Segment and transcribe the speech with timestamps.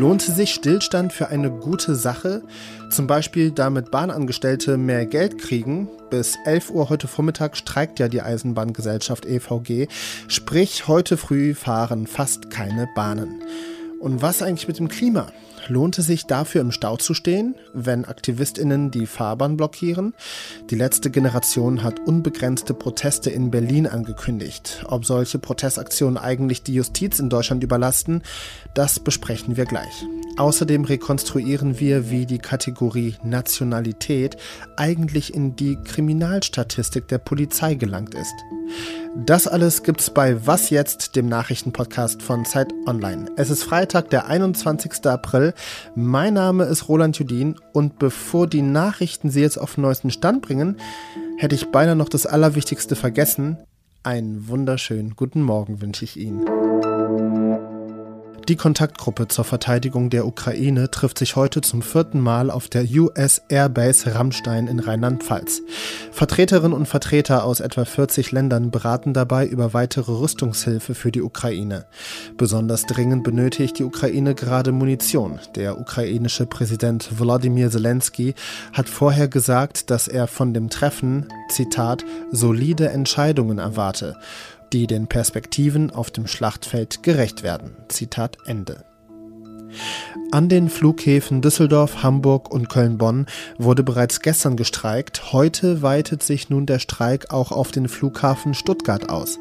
[0.00, 2.40] Lohnt sich Stillstand für eine gute Sache?
[2.88, 5.90] Zum Beispiel, damit Bahnangestellte mehr Geld kriegen?
[6.08, 9.88] Bis 11 Uhr heute Vormittag streikt ja die Eisenbahngesellschaft EVG.
[10.26, 13.42] Sprich, heute früh fahren fast keine Bahnen.
[13.98, 15.26] Und was eigentlich mit dem Klima?
[15.70, 20.14] Lohnt es sich dafür im Stau zu stehen, wenn AktivistInnen die Fahrbahn blockieren?
[20.68, 24.84] Die letzte Generation hat unbegrenzte Proteste in Berlin angekündigt.
[24.88, 28.22] Ob solche Protestaktionen eigentlich die Justiz in Deutschland überlasten,
[28.74, 30.04] das besprechen wir gleich.
[30.38, 34.36] Außerdem rekonstruieren wir, wie die Kategorie Nationalität
[34.76, 38.34] eigentlich in die Kriminalstatistik der Polizei gelangt ist.
[39.16, 43.26] Das alles gibt's bei Was jetzt, dem Nachrichtenpodcast von Zeit Online.
[43.36, 45.06] Es ist Freitag, der 21.
[45.06, 45.52] April.
[45.94, 50.42] Mein Name ist Roland Judin und bevor die Nachrichten Sie jetzt auf den neuesten Stand
[50.42, 50.76] bringen,
[51.38, 53.58] hätte ich beinahe noch das Allerwichtigste vergessen.
[54.02, 56.69] Einen wunderschönen guten Morgen wünsche ich Ihnen.
[58.48, 63.42] Die Kontaktgruppe zur Verteidigung der Ukraine trifft sich heute zum vierten Mal auf der US
[63.48, 65.62] Airbase Rammstein in Rheinland-Pfalz.
[66.10, 71.86] Vertreterinnen und Vertreter aus etwa 40 Ländern beraten dabei über weitere Rüstungshilfe für die Ukraine.
[72.36, 75.38] Besonders dringend benötigt die Ukraine gerade Munition.
[75.54, 78.34] Der ukrainische Präsident Volodymyr Zelensky
[78.72, 84.16] hat vorher gesagt, dass er von dem Treffen, Zitat, solide Entscheidungen erwarte
[84.72, 87.76] die den Perspektiven auf dem Schlachtfeld gerecht werden.
[87.88, 88.89] Zitat Ende.
[90.32, 93.26] An den Flughäfen Düsseldorf, Hamburg und Köln-Bonn
[93.58, 95.32] wurde bereits gestern gestreikt.
[95.32, 99.38] Heute weitet sich nun der Streik auch auf den Flughafen Stuttgart aus.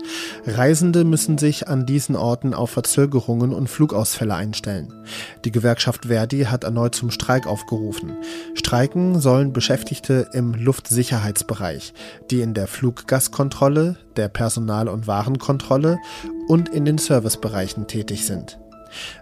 [0.48, 4.92] Reisende müssen sich an diesen Orten auf Verzögerungen und Flugausfälle einstellen.
[5.46, 8.18] Die Gewerkschaft Verdi hat erneut zum Streik aufgerufen.
[8.56, 11.94] Streiken sollen Beschäftigte im Luftsicherheitsbereich,
[12.32, 16.00] die in der Fluggastkontrolle, der Personal- und Warenkontrolle
[16.48, 18.60] und in den Servicebereichen tätig sind.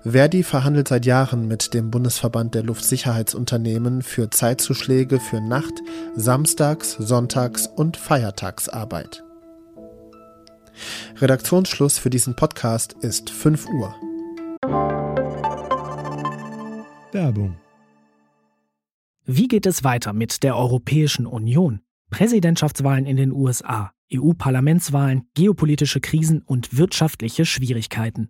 [0.03, 5.81] Verdi verhandelt seit Jahren mit dem Bundesverband der Luftsicherheitsunternehmen für Zeitzuschläge für Nacht-,
[6.15, 9.23] Samstags-, Sonntags- und Feiertagsarbeit.
[11.17, 13.95] Redaktionsschluss für diesen Podcast ist 5 Uhr.
[17.11, 17.57] Werbung.
[19.25, 21.81] Wie geht es weiter mit der Europäischen Union?
[22.09, 28.29] Präsidentschaftswahlen in den USA, EU-Parlamentswahlen, geopolitische Krisen und wirtschaftliche Schwierigkeiten.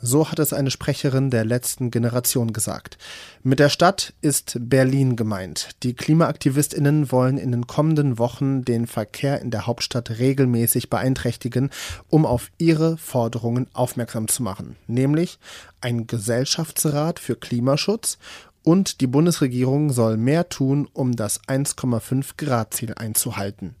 [0.00, 2.98] So hat es eine Sprecherin der letzten Generation gesagt.
[3.42, 5.70] Mit der Stadt ist Berlin gemeint.
[5.82, 11.70] Die Klimaaktivistinnen wollen in den kommenden Wochen den Verkehr in der Hauptstadt regelmäßig beeinträchtigen,
[12.08, 15.40] um auf ihre Forderungen aufmerksam zu machen, nämlich
[15.80, 18.18] ein Gesellschaftsrat für Klimaschutz
[18.62, 23.74] und die Bundesregierung soll mehr tun, um das 1,5 Grad Ziel einzuhalten.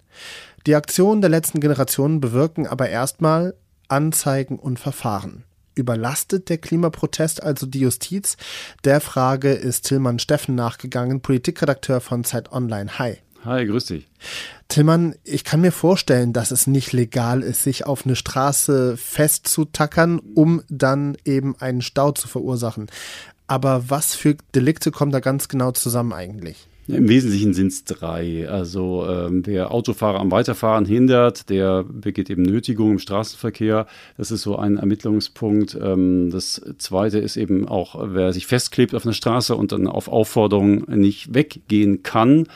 [0.66, 3.54] Die Aktionen der letzten Generation bewirken aber erstmal
[3.88, 5.44] Anzeigen und Verfahren.
[5.78, 8.36] Überlastet der Klimaprotest also die Justiz?
[8.84, 12.98] Der Frage ist Tillmann Steffen nachgegangen, Politikredakteur von Zeit Online.
[12.98, 13.18] Hi.
[13.44, 14.08] Hi, grüß dich.
[14.66, 20.18] Tillmann, ich kann mir vorstellen, dass es nicht legal ist, sich auf eine Straße festzutackern,
[20.18, 22.90] um dann eben einen Stau zu verursachen.
[23.46, 26.68] Aber was für Delikte kommen da ganz genau zusammen eigentlich?
[26.88, 28.48] Im Wesentlichen sind es drei.
[28.48, 33.86] Also ähm, wer Autofahrer am Weiterfahren hindert, der begeht eben Nötigung im Straßenverkehr.
[34.16, 35.76] Das ist so ein Ermittlungspunkt.
[35.80, 40.08] Ähm, das zweite ist eben auch, wer sich festklebt auf einer Straße und dann auf
[40.08, 42.46] Aufforderung nicht weggehen kann,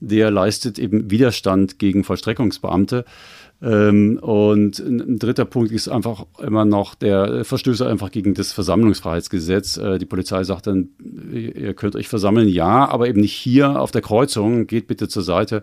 [0.00, 3.04] der leistet eben Widerstand gegen Vollstreckungsbeamte.
[3.60, 9.78] Ähm, und ein dritter Punkt ist einfach immer noch der Verstöße einfach gegen das Versammlungsfreiheitsgesetz.
[9.78, 10.90] Äh, die Polizei sagt dann,
[11.32, 15.22] ihr könnt euch versammeln, ja, aber eben nicht hier auf der Kreuzung, geht bitte zur
[15.22, 15.62] Seite.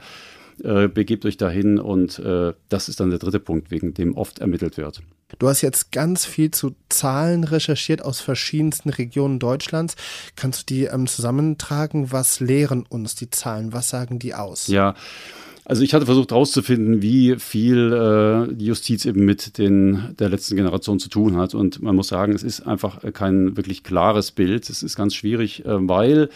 [0.63, 4.39] Äh, begebt euch dahin und äh, das ist dann der dritte Punkt, wegen dem oft
[4.39, 5.01] ermittelt wird.
[5.39, 9.95] Du hast jetzt ganz viel zu Zahlen recherchiert aus verschiedensten Regionen Deutschlands.
[10.35, 12.11] Kannst du die ähm, zusammentragen?
[12.11, 13.73] Was lehren uns die Zahlen?
[13.73, 14.67] Was sagen die aus?
[14.67, 14.95] Ja,
[15.65, 20.55] also ich hatte versucht herauszufinden, wie viel äh, die Justiz eben mit den, der letzten
[20.55, 21.55] Generation zu tun hat.
[21.55, 24.69] Und man muss sagen, es ist einfach kein wirklich klares Bild.
[24.69, 26.29] Es ist ganz schwierig, äh, weil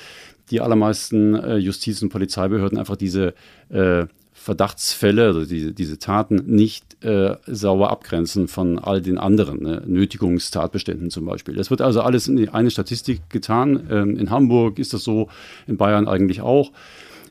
[0.51, 3.33] die allermeisten äh, Justiz- und Polizeibehörden einfach diese
[3.69, 9.83] äh, Verdachtsfälle, also diese, diese Taten, nicht äh, sauber abgrenzen von all den anderen ne?
[9.85, 11.55] Nötigungstatbeständen zum Beispiel.
[11.55, 13.87] Das wird also alles in eine Statistik getan.
[13.91, 15.27] Ähm, in Hamburg ist das so,
[15.67, 16.71] in Bayern eigentlich auch.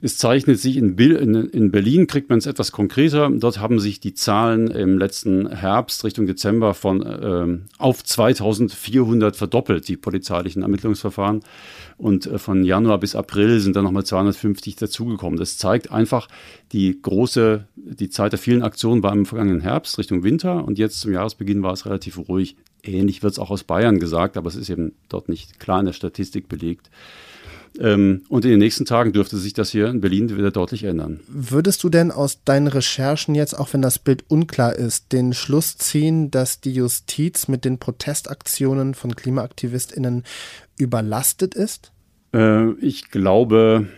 [0.01, 3.31] Es zeichnet sich in, in, in Berlin, kriegt man es etwas konkreter.
[3.31, 9.89] Dort haben sich die Zahlen im letzten Herbst Richtung Dezember von ähm, auf 2400 verdoppelt,
[9.89, 11.41] die polizeilichen Ermittlungsverfahren.
[11.97, 15.39] Und äh, von Januar bis April sind dann nochmal 250 dazugekommen.
[15.39, 16.29] Das zeigt einfach
[16.73, 21.01] die große, die Zeit der vielen Aktionen war im vergangenen Herbst Richtung Winter und jetzt
[21.01, 22.57] zum Jahresbeginn war es relativ ruhig.
[22.85, 25.87] Ähnlich wird es auch aus Bayern gesagt, aber es ist eben dort nicht klar in
[25.87, 26.91] der Statistik belegt.
[27.79, 31.21] Ähm, und in den nächsten Tagen dürfte sich das hier in Berlin wieder deutlich ändern.
[31.29, 35.77] Würdest du denn aus deinen Recherchen jetzt, auch wenn das Bild unklar ist, den Schluss
[35.77, 40.25] ziehen, dass die Justiz mit den Protestaktionen von KlimaaktivistInnen
[40.77, 41.93] überlastet ist?
[42.35, 43.89] Äh, ich glaube,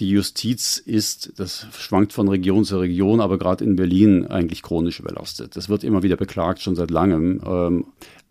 [0.00, 4.98] die Justiz ist, das schwankt von Region zu Region, aber gerade in Berlin eigentlich chronisch
[4.98, 5.56] überlastet.
[5.56, 7.40] Das wird immer wieder beklagt, schon seit langem.
[7.46, 7.84] Ähm,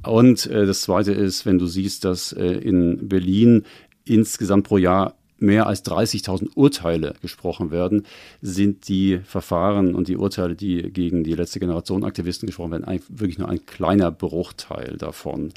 [0.04, 3.66] und äh, das Zweite ist, wenn du siehst, dass äh, in Berlin
[4.06, 8.06] insgesamt pro Jahr mehr als 30.000 Urteile gesprochen werden,
[8.42, 13.38] sind die Verfahren und die Urteile, die gegen die letzte Generation Aktivisten gesprochen werden, wirklich
[13.38, 15.54] nur ein kleiner Bruchteil davon.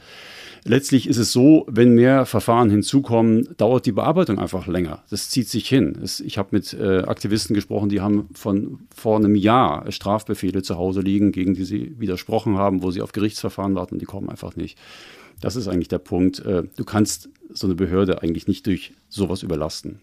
[0.64, 5.02] Letztlich ist es so, wenn mehr Verfahren hinzukommen, dauert die Bearbeitung einfach länger.
[5.10, 5.98] Das zieht sich hin.
[6.24, 11.00] Ich habe mit äh, Aktivisten gesprochen, die haben von vor einem Jahr Strafbefehle zu Hause
[11.00, 14.78] liegen, gegen die sie widersprochen haben, wo sie auf Gerichtsverfahren warten, die kommen einfach nicht.
[15.42, 16.38] Das ist eigentlich der Punkt.
[16.46, 20.00] Äh, du kannst so eine Behörde eigentlich nicht durch sowas überlasten.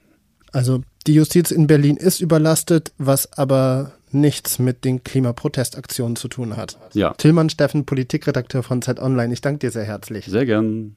[0.52, 6.58] Also die Justiz in Berlin ist überlastet, was aber nichts mit den Klimaprotestaktionen zu tun
[6.58, 6.78] hat.
[6.94, 7.14] Ja.
[7.14, 10.26] Tillmann Steffen, Politikredakteur von Zeit Online, ich danke dir sehr herzlich.
[10.26, 10.96] Sehr gern.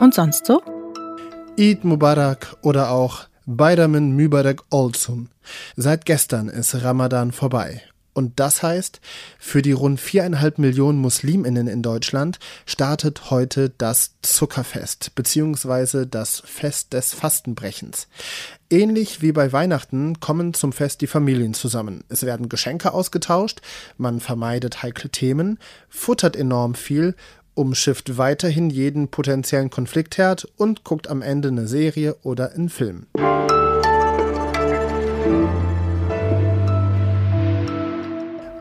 [0.00, 0.60] Und sonst so?
[1.58, 5.30] Eid Mubarak oder auch Bayramin Mübarek Olsun.
[5.76, 9.00] Seit gestern ist Ramadan vorbei und das heißt,
[9.38, 16.92] für die rund viereinhalb Millionen Musliminnen in Deutschland startet heute das Zuckerfest beziehungsweise das Fest
[16.92, 18.08] des Fastenbrechens.
[18.68, 22.04] Ähnlich wie bei Weihnachten kommen zum Fest die Familien zusammen.
[22.08, 23.60] Es werden Geschenke ausgetauscht,
[23.96, 25.58] man vermeidet heikle Themen,
[25.88, 27.14] futtert enorm viel
[27.54, 33.06] umschifft weiterhin jeden potenziellen Konfliktherd und guckt am Ende eine Serie oder einen Film.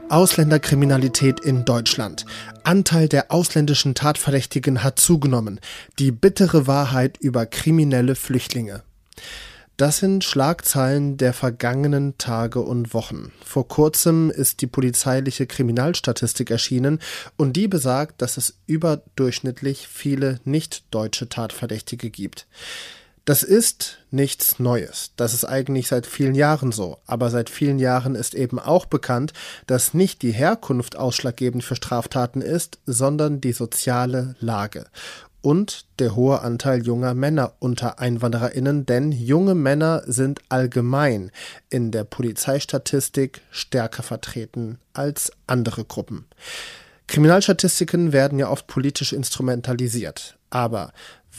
[0.09, 2.25] Ausländerkriminalität in Deutschland.
[2.63, 5.59] Anteil der ausländischen Tatverdächtigen hat zugenommen.
[5.99, 8.83] Die bittere Wahrheit über kriminelle Flüchtlinge.
[9.77, 13.31] Das sind Schlagzeilen der vergangenen Tage und Wochen.
[13.45, 16.99] Vor kurzem ist die polizeiliche Kriminalstatistik erschienen
[17.37, 22.45] und die besagt, dass es überdurchschnittlich viele nicht-deutsche Tatverdächtige gibt.
[23.29, 25.11] Das ist nichts Neues.
[25.15, 26.97] Das ist eigentlich seit vielen Jahren so.
[27.05, 29.33] Aber seit vielen Jahren ist eben auch bekannt,
[29.67, 34.87] dass nicht die Herkunft ausschlaggebend für Straftaten ist, sondern die soziale Lage.
[35.41, 41.29] Und der hohe Anteil junger Männer unter Einwandererinnen, denn junge Männer sind allgemein
[41.69, 46.25] in der Polizeistatistik stärker vertreten als andere Gruppen.
[47.05, 50.38] Kriminalstatistiken werden ja oft politisch instrumentalisiert.
[50.49, 50.91] Aber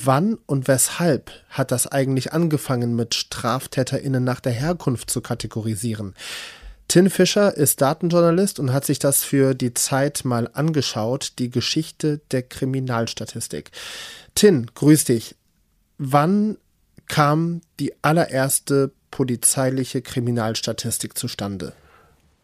[0.03, 6.15] Wann und weshalb hat das eigentlich angefangen, mit StraftäterInnen nach der Herkunft zu kategorisieren?
[6.89, 12.21] Tin Fischer ist Datenjournalist und hat sich das für die Zeit mal angeschaut, die Geschichte
[12.31, 13.71] der Kriminalstatistik.
[14.35, 15.37] Tin, grüß dich.
[15.99, 16.57] Wann
[17.07, 21.75] kam die allererste polizeiliche Kriminalstatistik zustande?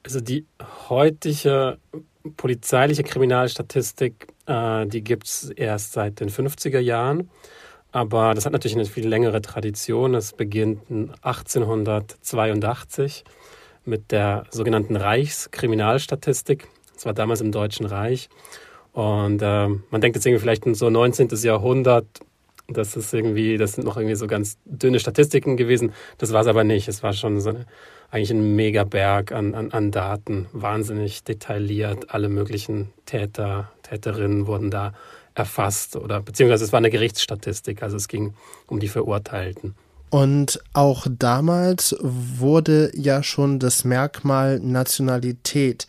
[0.05, 0.47] Also die
[0.89, 1.79] heutige
[2.37, 7.29] polizeiliche Kriminalstatistik, äh, die gibt es erst seit den 50er Jahren.
[7.93, 10.15] Aber das hat natürlich eine viel längere Tradition.
[10.15, 10.83] Es beginnt
[11.23, 13.25] 1882
[13.85, 16.69] mit der sogenannten Reichskriminalstatistik.
[16.95, 18.29] Das war damals im Deutschen Reich.
[18.93, 21.29] Und äh, man denkt jetzt irgendwie vielleicht in so 19.
[21.43, 22.07] Jahrhundert,
[22.69, 25.93] das ist irgendwie, das sind noch irgendwie so ganz dünne Statistiken gewesen.
[26.19, 26.89] Das war es aber nicht.
[26.89, 27.67] Es war schon so eine
[28.11, 32.11] eigentlich ein Megaberg an, an, an Daten, wahnsinnig detailliert.
[32.11, 34.93] Alle möglichen Täter, Täterinnen wurden da
[35.35, 38.35] erfasst oder beziehungsweise es war eine Gerichtsstatistik, also es ging
[38.67, 39.75] um die Verurteilten.
[40.09, 45.87] Und auch damals wurde ja schon das Merkmal Nationalität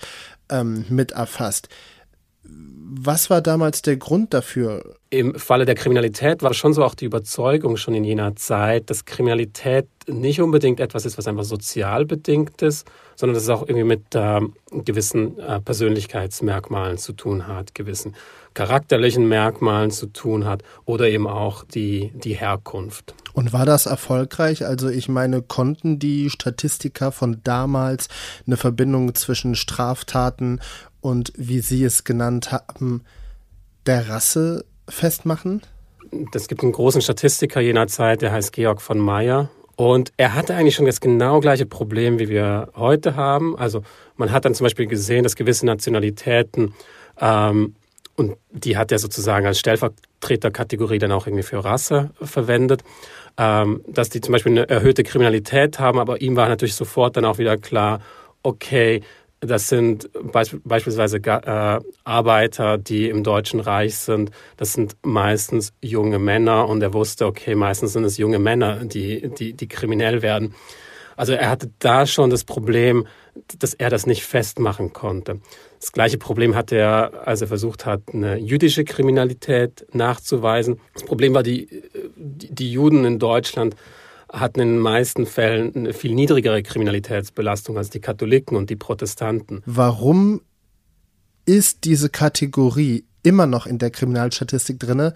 [0.50, 1.70] ähm, mit erfasst.
[2.90, 4.98] Was war damals der Grund dafür?
[5.10, 9.06] im Falle der Kriminalität war schon so auch die Überzeugung schon in jener Zeit, dass
[9.06, 13.84] Kriminalität nicht unbedingt etwas ist, was einfach sozial bedingt ist, sondern dass es auch irgendwie
[13.84, 14.42] mit äh,
[14.72, 18.16] gewissen äh, Persönlichkeitsmerkmalen zu tun hat, gewissen
[18.54, 23.14] charakterlichen Merkmalen zu tun hat oder eben auch die, die Herkunft.
[23.34, 24.66] Und war das erfolgreich?
[24.66, 28.08] Also ich meine, konnten die Statistiker von damals
[28.48, 30.60] eine Verbindung zwischen Straftaten
[31.02, 33.04] und, wie Sie es genannt haben,
[33.86, 35.62] der Rasse festmachen?
[36.34, 39.50] Es gibt einen großen Statistiker jener Zeit, der heißt Georg von Meyer.
[39.76, 43.58] Und er hatte eigentlich schon das genau gleiche Problem, wie wir heute haben.
[43.58, 43.84] Also
[44.16, 46.74] man hat dann zum Beispiel gesehen, dass gewisse Nationalitäten,
[47.20, 47.76] ähm,
[48.16, 52.84] und die hat er sozusagen als Stellvertreterkategorie dann auch irgendwie für Rasse verwendet,
[53.38, 57.26] ähm, dass die zum Beispiel eine erhöhte Kriminalität haben, aber ihm war natürlich sofort dann
[57.26, 58.02] auch wieder klar,
[58.42, 59.04] okay,
[59.40, 64.32] das sind beisp beispielsweise äh, Arbeiter, die im Deutschen Reich sind.
[64.58, 69.30] Das sind meistens junge Männer und er wusste, okay, meistens sind es junge Männer, die,
[69.30, 70.56] die, die kriminell werden.
[71.16, 73.08] Also er hatte da schon das Problem,
[73.60, 75.40] dass er das nicht festmachen konnte.
[75.80, 80.80] Das gleiche Problem hatte er, als er versucht hat, eine jüdische Kriminalität nachzuweisen.
[80.94, 81.84] Das Problem war, die,
[82.16, 83.76] die, die Juden in Deutschland
[84.40, 89.62] hatten in den meisten Fällen eine viel niedrigere Kriminalitätsbelastung als die Katholiken und die Protestanten.
[89.66, 90.42] Warum
[91.46, 95.14] ist diese Kategorie immer noch in der Kriminalstatistik drinne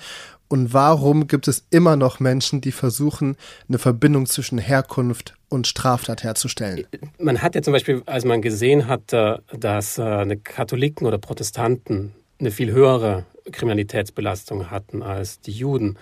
[0.48, 3.38] und warum gibt es immer noch Menschen, die versuchen,
[3.70, 6.86] eine Verbindung zwischen Herkunft und Straftat herzustellen?
[7.20, 12.14] Man hat ja zum Beispiel, als man gesehen hat, dass äh, eine Katholiken oder Protestanten
[12.40, 15.98] eine viel höhere Kriminalitätsbelastung hatten als die Juden,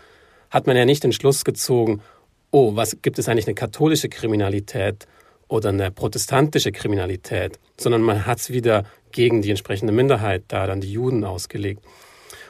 [0.50, 2.02] hat man ja nicht den Schluss gezogen,
[2.52, 5.08] oh, was gibt es eigentlich eine katholische Kriminalität
[5.48, 10.82] oder eine protestantische Kriminalität, sondern man hat es wieder gegen die entsprechende Minderheit da, dann
[10.82, 11.84] die Juden ausgelegt.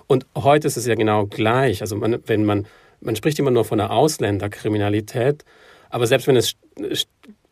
[0.07, 1.81] Und heute ist es ja genau gleich.
[1.81, 2.67] Also man, wenn man,
[2.99, 5.45] man spricht immer nur von der Ausländerkriminalität,
[5.89, 6.55] aber selbst wenn es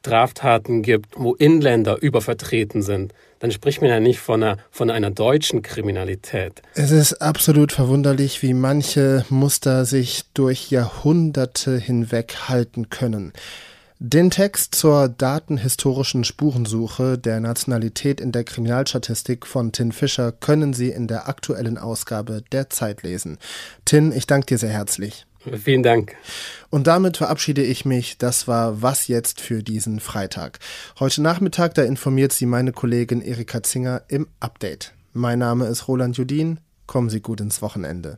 [0.07, 5.11] Straftaten gibt, wo Inländer übervertreten sind, dann spricht man ja nicht von einer, von einer
[5.11, 6.61] deutschen Kriminalität.
[6.75, 13.33] Es ist absolut verwunderlich, wie manche Muster sich durch Jahrhunderte hinweg halten können.
[13.99, 20.89] Den Text zur datenhistorischen Spurensuche der Nationalität in der Kriminalstatistik von Tin Fischer können Sie
[20.89, 23.39] in der aktuellen Ausgabe der Zeit lesen.
[23.85, 25.26] Tin, ich danke dir sehr herzlich.
[25.55, 26.15] Vielen Dank.
[26.69, 28.17] Und damit verabschiede ich mich.
[28.17, 30.59] Das war Was jetzt für diesen Freitag.
[30.99, 34.93] Heute Nachmittag, da informiert Sie meine Kollegin Erika Zinger im Update.
[35.13, 36.59] Mein Name ist Roland Judin.
[36.85, 38.17] Kommen Sie gut ins Wochenende.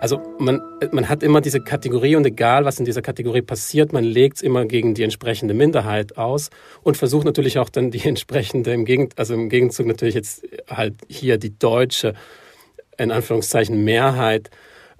[0.00, 4.02] Also man, man hat immer diese Kategorie und egal, was in dieser Kategorie passiert, man
[4.02, 6.48] legt es immer gegen die entsprechende Minderheit aus
[6.82, 10.94] und versucht natürlich auch dann die entsprechende, im Gegend, also im Gegenzug natürlich jetzt halt
[11.06, 12.14] hier die deutsche,
[12.96, 14.50] in Anführungszeichen, Mehrheit,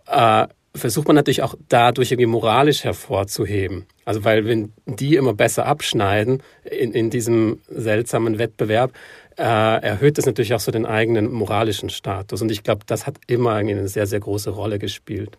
[0.06, 3.86] äh, versucht man natürlich auch dadurch irgendwie moralisch hervorzuheben.
[4.04, 8.92] Also weil wenn die immer besser abschneiden in, in diesem seltsamen Wettbewerb,
[9.40, 12.42] äh, erhöht es natürlich auch so den eigenen moralischen Status.
[12.42, 15.38] Und ich glaube, das hat immer eine sehr, sehr große Rolle gespielt.